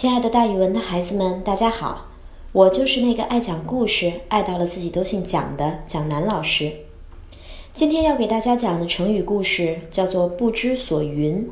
[0.00, 2.06] 亲爱的，大语文的孩子们，大家好！
[2.52, 6.72] 我就是那个爱讲故事、爱到了自己都姓蒋的蒋楠老师。
[7.74, 11.46] 今天要给大家讲的成语故事叫做“不知所云”。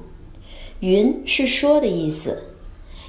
[0.80, 2.44] 云是说的意思，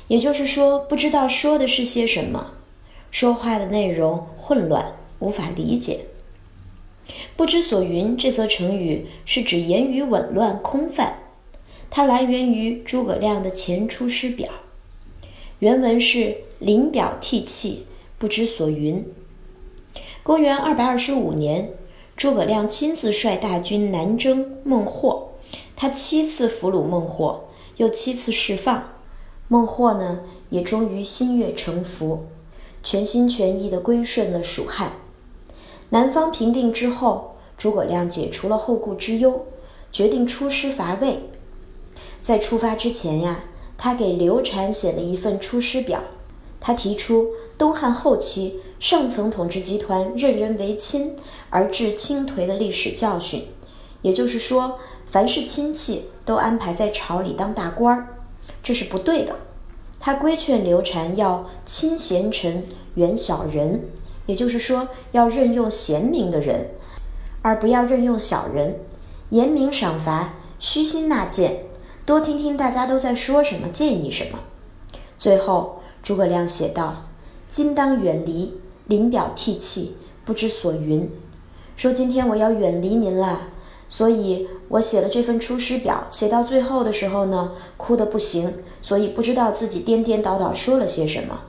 [0.10, 2.56] 也就是说不知道说的是些什么，
[3.10, 6.02] 说话的内容混乱，无法理解。
[7.38, 11.18] 不知所云这则成语是指言语紊乱、空泛，
[11.90, 14.50] 它来源于诸葛亮的《前出师表》。
[15.60, 17.86] 原文是“临表涕泣，
[18.18, 19.06] 不知所云”。
[20.24, 21.74] 公元二百二十五年，
[22.16, 25.32] 诸葛亮亲自率大军南征孟获，
[25.76, 27.44] 他七次俘虏孟获，
[27.76, 28.92] 又七次释放。
[29.50, 32.28] 孟获呢，也终于心悦诚服，
[32.82, 34.94] 全心全意地归顺了蜀汉。
[35.90, 39.46] 南方平定之后，诸葛亮解除了后顾之忧，
[39.92, 41.20] 决定出师伐魏。
[42.22, 43.44] 在出发之前呀。
[43.82, 46.04] 他给刘禅写了一份出师表，
[46.60, 51.16] 他提出东汉后期上层统治集团任人唯亲
[51.50, 53.48] 而致倾颓的历史教训，
[54.02, 58.08] 也就是说，凡是亲戚都安排在朝里当大官儿，
[58.62, 59.38] 这是不对的。
[59.98, 63.82] 他规劝刘禅要亲贤臣，远小人，
[64.26, 66.70] 也就是说，要任用贤明的人，
[67.42, 68.78] 而不要任用小人，
[69.30, 71.64] 严明赏罚，虚心纳谏。
[72.10, 74.40] 多听听大家都在说什么，建议什么。
[75.20, 77.06] 最后，诸葛亮写道
[77.48, 81.08] ：“今当远离，临表涕泣，不知所云。”
[81.78, 83.50] 说今天我要远离您了，
[83.88, 86.08] 所以我写了这份出师表。
[86.10, 91.42] 写到最后的时候呢，哭得不行，所以不知道自己颠颠倒倒说了些什么，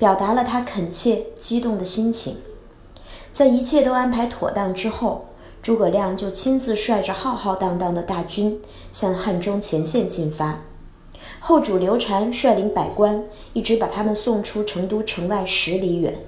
[0.00, 2.38] 表达了他恳切激动的心情。
[3.32, 5.26] 在一切都安排妥当之后。
[5.66, 8.60] 诸葛亮就亲自率着浩浩荡荡的大军
[8.92, 10.60] 向汉中前线进发，
[11.40, 16.20] 后主刘禅率领百官一直把他们送出成都城外十里远。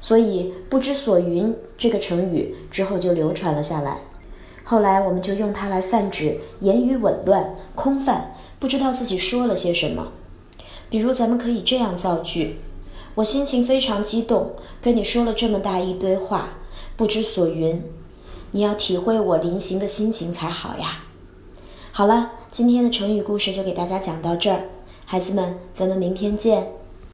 [0.00, 3.98] 所以“不知所云”这个成语之后就流传了下来。
[4.62, 10.12] 后来我们就用它来泛指言语紊乱、空泛，不知道自己说了些什么。
[10.88, 12.60] 比如，咱们可以这样造句：
[13.16, 16.50] 我心情非常激动，跟你说了这么大一堆话，
[16.96, 17.82] 不知所云。
[18.52, 21.04] 你要体会我临行的心情才好呀。
[21.90, 24.64] 好了，今天的成语故事就给大家讲到这儿，
[25.04, 26.72] 孩子们，咱们明天见。